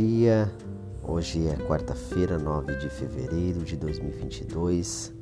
[0.00, 0.50] dia.
[1.06, 5.12] Hoje é quarta-feira, 9 de fevereiro de 2022.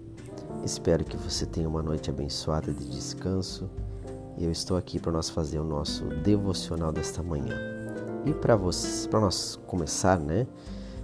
[0.65, 3.69] Espero que você tenha uma noite abençoada de descanso.
[4.39, 7.59] Eu estou aqui para nós fazer o nosso devocional desta manhã.
[8.25, 10.47] E para vocês, para nós começar, né?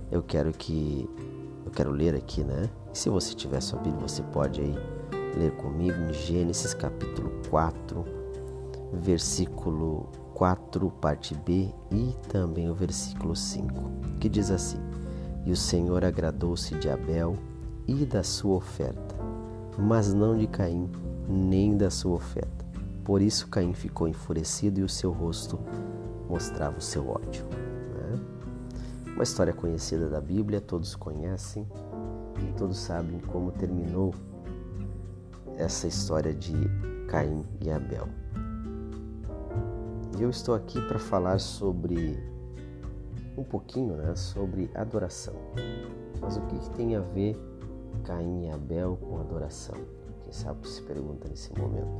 [0.08, 1.10] Eu quero que
[1.66, 2.70] eu quero ler aqui, né?
[2.92, 4.74] E se você tiver sua Bíblia, você pode aí
[5.36, 8.04] ler comigo em Gênesis capítulo 4,
[9.00, 14.78] versículo 4, parte B, e também o versículo 5, que diz assim:
[15.44, 17.36] E o Senhor agradou-se de Abel
[17.86, 19.14] e da sua oferta,
[19.78, 20.90] mas não de Caim,
[21.28, 22.64] nem da sua oferta.
[23.04, 25.58] Por isso Caim ficou enfurecido e o seu rosto
[26.28, 27.44] mostrava o seu ódio.
[27.44, 28.20] Né?
[29.12, 31.66] Uma história conhecida da Bíblia, todos conhecem
[32.40, 34.14] e todos sabem como terminou
[35.56, 36.54] essa história de
[37.08, 38.08] Caim e Abel.
[40.16, 42.16] E eu estou aqui para falar sobre
[43.36, 45.34] um pouquinho, né, sobre adoração.
[46.20, 47.36] Mas o que, que tem a ver
[48.04, 49.74] Caim e Abel com adoração?
[50.22, 51.90] Quem sabe se pergunta nesse momento.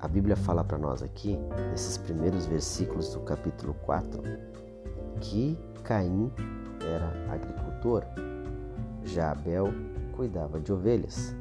[0.00, 1.38] A Bíblia fala para nós aqui,
[1.70, 4.22] nesses primeiros versículos do capítulo 4,
[5.20, 6.32] que Caim
[6.80, 8.02] era agricultor,
[9.04, 9.66] já Abel
[10.12, 11.34] cuidava de ovelhas.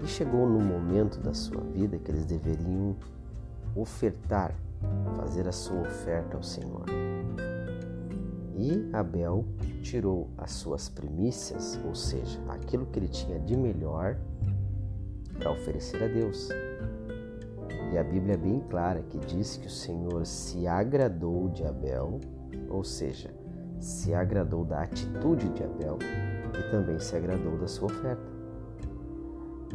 [0.00, 2.96] E chegou no momento da sua vida que eles deveriam
[3.74, 4.54] ofertar,
[5.16, 6.86] fazer a sua oferta ao Senhor.
[8.56, 9.44] E Abel
[9.82, 14.16] tirou as suas primícias, ou seja, aquilo que ele tinha de melhor,
[15.38, 16.48] para oferecer a Deus.
[17.92, 22.20] E a Bíblia é bem clara que diz que o Senhor se agradou de Abel,
[22.70, 23.30] ou seja,
[23.78, 25.98] se agradou da atitude de Abel
[26.58, 28.22] e também se agradou da sua oferta.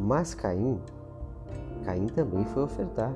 [0.00, 0.80] Mas Caim,
[1.84, 3.12] Caim também foi ofertar.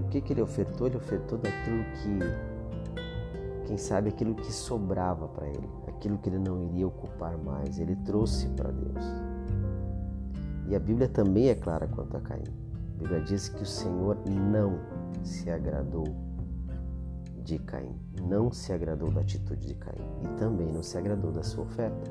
[0.00, 0.86] O que, que ele ofertou?
[0.86, 6.62] Ele ofertou daquilo que, quem sabe, aquilo que sobrava para ele, aquilo que ele não
[6.62, 7.78] iria ocupar mais.
[7.78, 9.04] Ele trouxe para Deus.
[10.68, 12.42] E a Bíblia também é clara quanto a Caim.
[12.42, 14.78] A Bíblia diz que o Senhor não
[15.22, 16.04] se agradou
[17.44, 17.94] de Caim,
[18.28, 22.10] não se agradou da atitude de Caim e também não se agradou da sua oferta.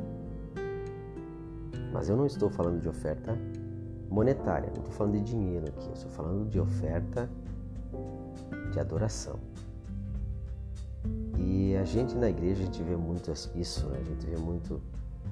[1.92, 3.38] Mas eu não estou falando de oferta
[4.10, 7.30] monetária, não estou falando de dinheiro aqui, eu estou falando de oferta
[8.76, 9.40] de adoração.
[11.38, 14.00] E a gente na igreja a gente vê muito isso, né?
[14.00, 14.82] a gente vê muito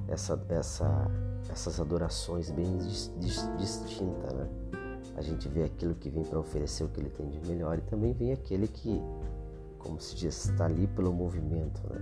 [0.07, 1.11] essa, essa,
[1.49, 2.77] essas adorações bem
[3.57, 4.47] distintas, né?
[5.15, 7.81] A gente vê aquilo que vem para oferecer o que ele tem de melhor e
[7.81, 8.99] também vem aquele que,
[9.77, 11.99] como se diz, está ali pelo movimento, né?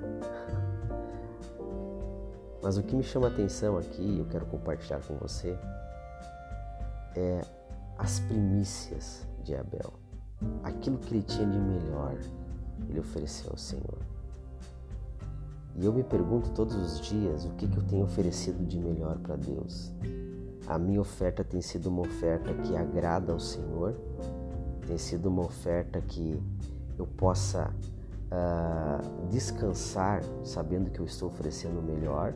[2.63, 5.57] Mas o que me chama a atenção aqui, eu quero compartilhar com você,
[7.15, 7.41] é
[7.97, 10.01] as primícias de Abel
[10.63, 12.15] aquilo que ele tinha de melhor,
[12.89, 13.97] ele ofereceu ao Senhor.
[15.75, 19.17] E eu me pergunto todos os dias o que, que eu tenho oferecido de melhor
[19.19, 19.91] para Deus.
[20.67, 23.95] A minha oferta tem sido uma oferta que agrada ao Senhor,
[24.85, 26.41] tem sido uma oferta que
[26.97, 27.73] eu possa
[28.31, 32.33] uh, descansar sabendo que eu estou oferecendo o melhor,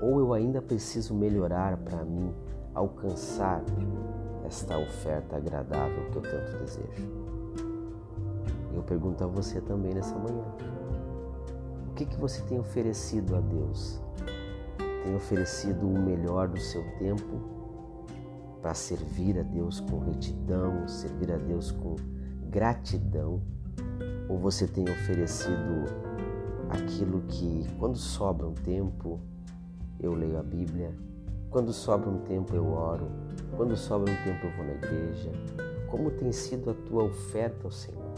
[0.00, 2.32] ou eu ainda preciso melhorar para mim
[2.74, 3.62] alcançar
[4.44, 7.28] esta oferta agradável que eu tanto desejo.
[8.74, 10.44] Eu pergunto a você também nessa manhã:
[11.90, 14.00] o que, que você tem oferecido a Deus?
[15.04, 17.40] Tem oferecido o melhor do seu tempo
[18.60, 21.96] para servir a Deus com retidão, servir a Deus com
[22.48, 23.40] gratidão?
[24.28, 25.86] Ou você tem oferecido
[26.68, 29.18] aquilo que, quando sobra um tempo,
[29.98, 30.94] eu leio a Bíblia,
[31.50, 33.10] quando sobra um tempo eu oro,
[33.56, 35.30] quando sobra um tempo eu vou na igreja.
[35.88, 38.12] Como tem sido a tua oferta ao Senhor?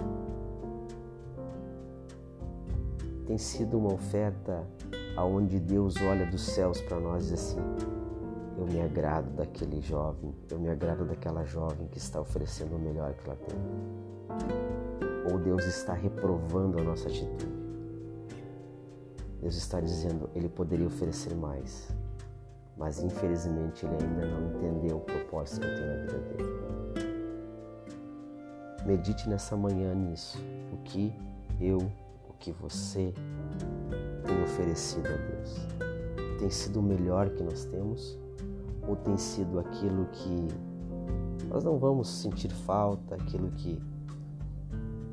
[3.26, 4.66] Tem sido uma oferta
[5.16, 7.60] aonde Deus olha dos céus para nós e diz assim:
[8.60, 13.14] eu me agrado daquele jovem, eu me agrado daquela jovem que está oferecendo o melhor
[13.14, 15.32] que ela tem.
[15.32, 17.48] Ou Deus está reprovando a nossa atitude.
[19.40, 21.88] Deus está dizendo, ele poderia oferecer mais
[22.80, 26.50] mas infelizmente ele ainda não entendeu o propósito que eu tenho na vida dele.
[28.86, 30.42] Medite nessa manhã nisso,
[30.72, 31.12] o que
[31.60, 33.12] eu, o que você
[34.24, 35.66] tem oferecido a Deus.
[36.38, 38.18] Tem sido o melhor que nós temos
[38.88, 40.48] ou tem sido aquilo que
[41.50, 43.78] nós não vamos sentir falta, aquilo que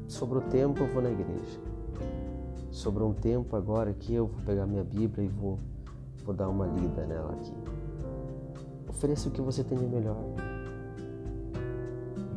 [0.08, 1.60] sobrou tempo eu vou na igreja.
[2.72, 5.60] Sobrou um tempo agora que eu vou pegar minha Bíblia e vou
[6.28, 7.54] Vou dar uma lida nela aqui.
[8.90, 10.18] Ofereça o que você tem de melhor.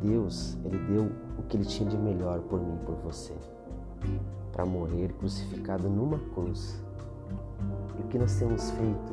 [0.01, 3.35] Deus, Ele deu o que Ele tinha de melhor por mim e por você,
[4.53, 6.81] para morrer crucificado numa cruz.
[7.99, 9.13] E o que nós temos feito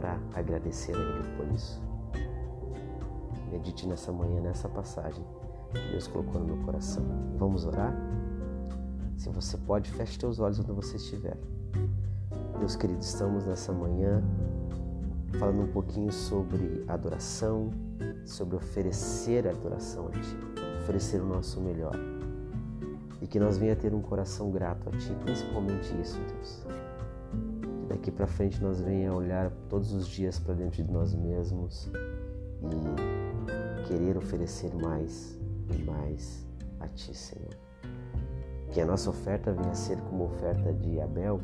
[0.00, 1.80] para agradecer a Ele por isso?
[3.52, 5.24] Medite nessa manhã, nessa passagem
[5.70, 7.04] que Deus colocou no meu coração.
[7.38, 7.94] Vamos orar?
[9.16, 11.38] Se você pode, feche teus olhos onde você estiver.
[12.62, 14.22] Deus querido, estamos nessa manhã
[15.36, 17.70] falando um pouquinho sobre adoração,
[18.24, 20.38] sobre oferecer adoração a Ti,
[20.80, 21.96] oferecer o nosso melhor.
[23.20, 26.64] E que nós venha ter um coração grato a Ti, principalmente isso, Deus.
[27.80, 31.90] Que daqui para frente nós venha olhar todos os dias para dentro de nós mesmos
[32.62, 35.36] e querer oferecer mais
[35.68, 36.46] e mais
[36.78, 37.56] a Ti, Senhor.
[38.70, 41.40] Que a nossa oferta venha a ser como a oferta de Abel,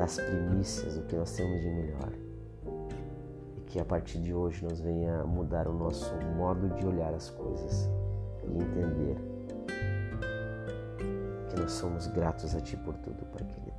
[0.00, 2.10] das primícias, o que nós temos de melhor
[3.66, 7.86] que a partir de hoje nós venha mudar o nosso modo de olhar as coisas
[8.48, 9.16] e entender
[11.50, 13.76] que nós somos gratos a Ti por tudo, Pai querido.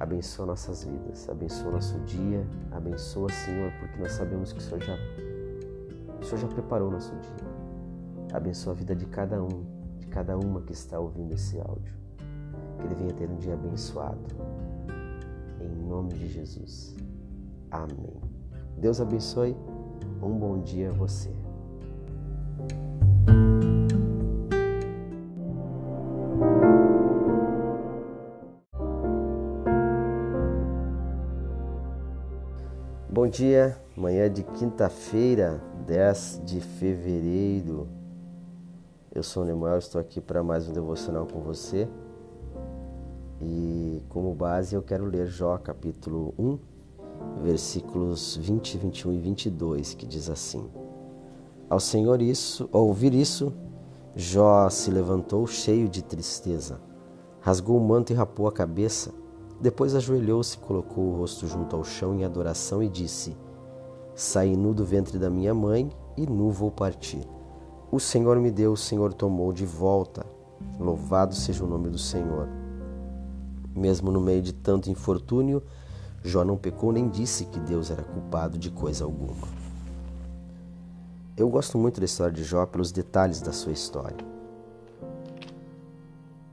[0.00, 4.96] Abençoa nossas vidas, abençoa nosso dia, abençoa, Senhor, porque nós sabemos que o Senhor já,
[6.18, 8.32] o Senhor já preparou nosso dia.
[8.32, 9.66] Abençoa a vida de cada um,
[9.98, 11.99] de cada uma que está ouvindo esse áudio.
[12.80, 14.18] Que ele venha ter um dia abençoado.
[15.60, 16.96] Em nome de Jesus.
[17.70, 18.20] Amém.
[18.78, 19.56] Deus abençoe.
[20.22, 21.30] Um bom dia a você.
[33.12, 37.86] Bom dia, manhã de quinta-feira, 10 de fevereiro.
[39.12, 41.86] Eu sou o Nemuel, estou aqui para mais um devocional com você.
[43.42, 46.58] E como base eu quero ler Jó capítulo 1,
[47.42, 50.68] versículos 20, 21 e 22, que diz assim:
[51.68, 53.52] Ao Senhor isso, ao ouvir isso,
[54.14, 56.80] Jó se levantou cheio de tristeza,
[57.40, 59.10] rasgou o manto e rapou a cabeça.
[59.58, 63.34] Depois ajoelhou-se, colocou o rosto junto ao chão em adoração e disse:
[64.14, 67.26] Saí nu do ventre da minha mãe e nu vou partir.
[67.90, 70.26] O Senhor me deu, o Senhor tomou de volta.
[70.78, 72.59] Louvado seja o nome do Senhor.
[73.74, 75.62] Mesmo no meio de tanto infortúnio,
[76.22, 79.48] Jó não pecou nem disse que Deus era culpado de coisa alguma.
[81.36, 84.18] Eu gosto muito da história de Jó pelos detalhes da sua história,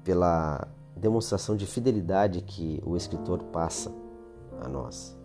[0.03, 0.65] pela
[0.95, 3.91] demonstração de fidelidade que o escritor passa
[4.61, 5.17] a nós.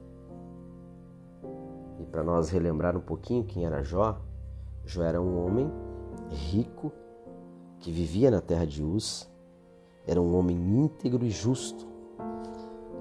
[2.01, 4.19] E para nós relembrar um pouquinho quem era Jó,
[4.85, 5.71] Jó era um homem
[6.29, 6.91] rico
[7.79, 9.29] que vivia na terra de Uz,
[10.07, 11.87] era um homem íntegro e justo,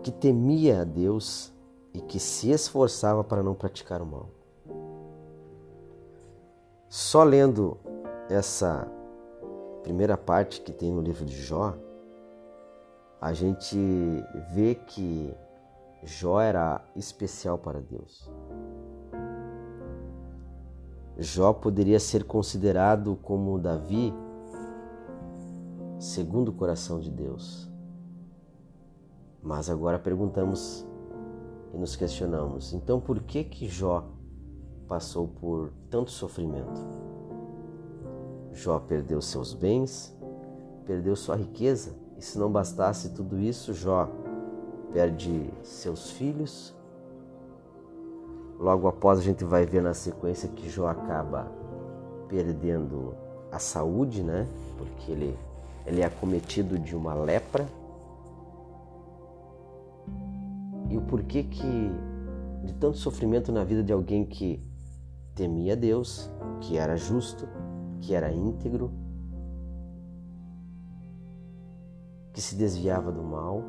[0.03, 1.51] que temia a Deus
[1.93, 4.29] e que se esforçava para não praticar o mal.
[6.89, 7.77] Só lendo
[8.29, 8.87] essa
[9.83, 11.73] primeira parte que tem no livro de Jó,
[13.19, 13.77] a gente
[14.53, 15.33] vê que
[16.03, 18.29] Jó era especial para Deus.
[21.17, 24.13] Jó poderia ser considerado como Davi,
[26.01, 27.69] segundo o coração de Deus.
[29.41, 30.85] Mas agora perguntamos
[31.73, 34.09] e nos questionamos: então por que que Jó
[34.87, 36.81] passou por tanto sofrimento?
[38.51, 40.17] Jó perdeu seus bens,
[40.85, 44.09] perdeu sua riqueza, e se não bastasse tudo isso, Jó
[44.91, 46.75] perde seus filhos.
[48.59, 51.51] Logo após a gente vai ver na sequência que Jó acaba
[52.27, 53.15] perdendo
[53.51, 54.47] a saúde, né?
[54.77, 55.37] Porque ele,
[55.85, 57.67] ele é acometido de uma lepra
[60.89, 61.91] e o porquê que
[62.63, 64.61] de tanto sofrimento na vida de alguém que
[65.33, 67.47] temia Deus, que era justo,
[68.01, 68.91] que era íntegro,
[72.33, 73.63] que se desviava do mal,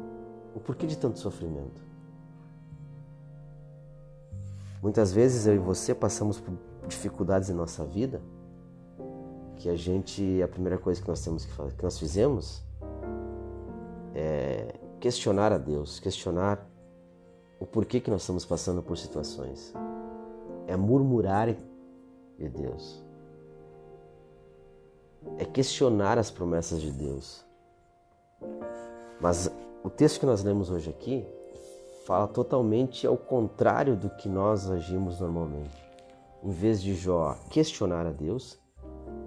[0.55, 1.81] o porquê de tanto sofrimento?
[4.83, 6.55] Muitas vezes eu e você passamos por
[6.89, 8.21] dificuldades em nossa vida
[9.63, 12.65] que a gente, a primeira coisa que nós temos que fazer, que nós fizemos
[14.13, 16.69] é questionar a Deus, questionar
[17.61, 19.73] o porquê que nós estamos passando por situações.
[20.67, 21.55] É murmurar
[22.37, 23.05] de Deus.
[25.39, 27.47] É questionar as promessas de Deus.
[29.21, 29.49] Mas
[29.85, 31.25] o texto que nós lemos hoje aqui
[32.05, 35.81] fala totalmente ao contrário do que nós agimos normalmente.
[36.43, 38.61] Em vez de Jó questionar a Deus,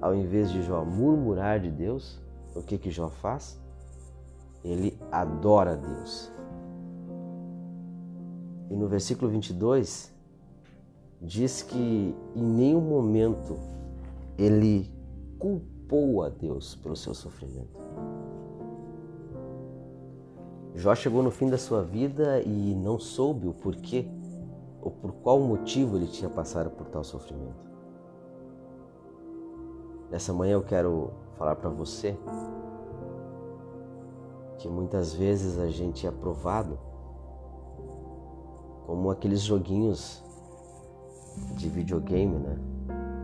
[0.01, 2.19] ao invés de Jó murmurar de Deus,
[2.55, 3.59] o que que Jó faz?
[4.63, 6.31] Ele adora a Deus.
[8.69, 10.13] E no versículo 22
[11.21, 13.57] diz que em nenhum momento
[14.37, 14.91] ele
[15.37, 17.85] culpou a Deus pelo seu sofrimento.
[20.73, 24.07] Jó chegou no fim da sua vida e não soube o porquê
[24.81, 27.74] ou por qual motivo ele tinha passado por tal sofrimento.
[30.15, 32.17] Nessa manhã eu quero falar para você
[34.57, 36.79] que muitas vezes a gente é provado
[38.85, 40.23] como aqueles joguinhos
[41.57, 42.57] de videogame, né?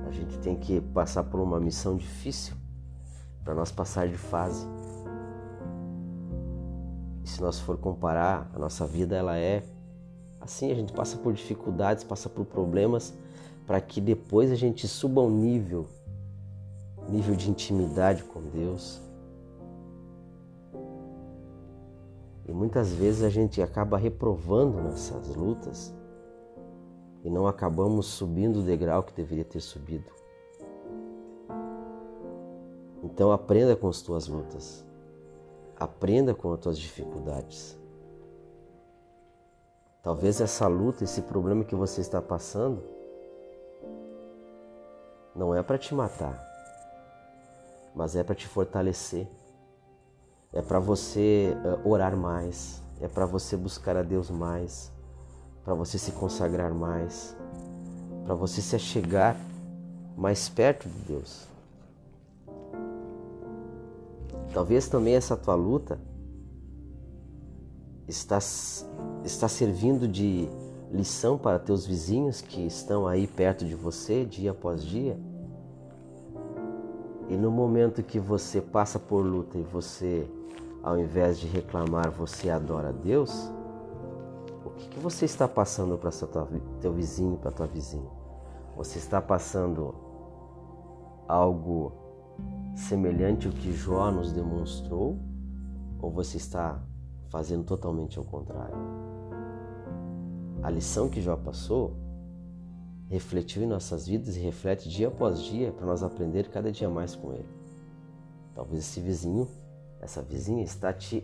[0.05, 2.57] A gente tem que passar por uma missão difícil
[3.41, 4.67] para nós passar de fase.
[7.23, 9.63] E se nós for comparar, a nossa vida ela é
[10.41, 13.13] assim, a gente passa por dificuldades, passa por problemas
[13.65, 15.87] para que depois a gente suba um nível,
[17.09, 19.01] nível de intimidade com Deus.
[22.45, 25.93] E muitas vezes a gente acaba reprovando nessas lutas
[27.23, 30.11] e não acabamos subindo o degrau que deveria ter subido.
[33.03, 34.85] Então aprenda com as tuas lutas.
[35.75, 37.77] Aprenda com as tuas dificuldades.
[40.03, 42.83] Talvez essa luta, esse problema que você está passando,
[45.35, 46.50] não é para te matar,
[47.95, 49.27] mas é para te fortalecer.
[50.53, 54.91] É para você eh, orar mais, é para você buscar a Deus mais,
[55.63, 57.35] para você se consagrar mais,
[58.25, 59.37] para você se achegar
[60.17, 61.47] mais perto de Deus.
[64.53, 65.97] Talvez também essa tua luta
[68.07, 68.39] está,
[69.23, 70.49] está servindo de
[70.91, 75.17] lição para teus vizinhos que estão aí perto de você dia após dia.
[77.31, 80.29] E no momento que você passa por luta e você,
[80.83, 83.49] ao invés de reclamar, você adora a Deus,
[84.65, 86.11] o que, que você está passando para
[86.81, 88.09] teu vizinho, para tua vizinha?
[88.75, 89.95] Você está passando
[91.25, 91.93] algo
[92.75, 95.17] semelhante ao que Jó nos demonstrou?
[96.01, 96.83] Ou você está
[97.29, 98.75] fazendo totalmente ao contrário?
[100.61, 101.93] A lição que Jó passou
[103.11, 107.13] refletiu em nossas vidas e reflete dia após dia para nós aprender cada dia mais
[107.13, 107.49] com ele.
[108.55, 109.49] Talvez esse vizinho,
[109.99, 111.21] essa vizinha está te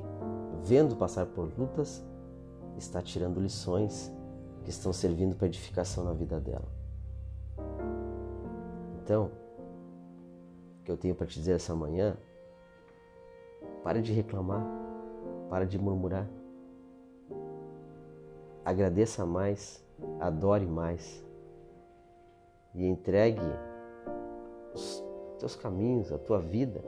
[0.66, 2.04] vendo passar por lutas
[2.78, 4.14] está tirando lições
[4.64, 6.68] que estão servindo para edificação na vida dela.
[9.02, 9.32] Então,
[10.82, 12.18] o que eu tenho para te dizer essa manhã,
[13.82, 14.64] pare de reclamar,
[15.50, 16.28] pare de murmurar.
[18.64, 19.82] Agradeça mais,
[20.20, 21.26] adore mais
[22.78, 23.42] e entregue
[24.74, 25.04] os
[25.40, 26.84] teus caminhos, a tua vida,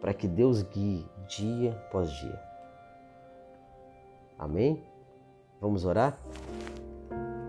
[0.00, 2.40] para que Deus guie dia após dia.
[4.38, 4.82] Amém?
[5.60, 6.18] Vamos orar?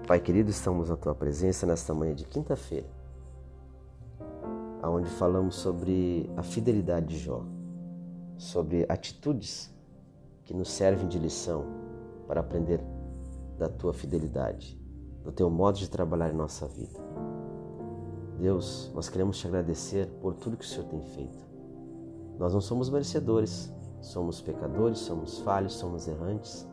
[0.08, 2.88] Pai querido, estamos na tua presença nesta manhã de quinta-feira,
[4.84, 7.46] onde falamos sobre a fidelidade de Jó,
[8.38, 9.74] sobre atitudes
[10.44, 11.66] que nos servem de lição
[12.28, 12.82] para aprender
[13.58, 14.80] da tua fidelidade,
[15.24, 17.00] do teu modo de trabalhar em nossa vida.
[18.44, 21.44] Deus, nós queremos te agradecer por tudo que o Senhor tem feito.
[22.38, 23.72] Nós não somos merecedores,
[24.02, 26.68] somos pecadores, somos falhos, somos errantes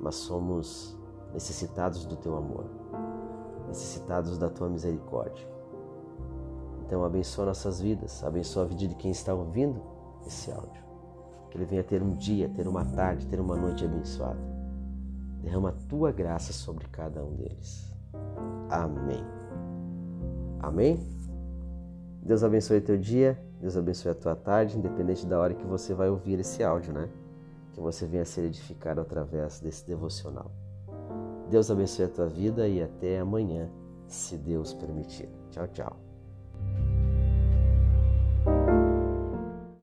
[0.00, 0.96] mas somos
[1.32, 2.64] necessitados do teu amor,
[3.68, 5.46] necessitados da tua misericórdia.
[6.86, 9.80] Então abençoa nossas vidas, abençoa a vida de quem está ouvindo
[10.26, 10.82] esse áudio.
[11.50, 14.40] Que ele venha ter um dia, ter uma tarde, ter uma noite abençoada.
[15.42, 17.92] Derrama a tua graça sobre cada um deles.
[18.68, 19.39] Amém.
[20.62, 21.00] Amém?
[22.22, 26.08] Deus abençoe teu dia, Deus abençoe a tua tarde, independente da hora que você vai
[26.08, 27.08] ouvir esse áudio, né?
[27.72, 30.50] que você venha ser edificado através desse devocional.
[31.48, 33.68] Deus abençoe a tua vida e até amanhã,
[34.06, 35.28] se Deus permitir.
[35.50, 36.09] Tchau, tchau.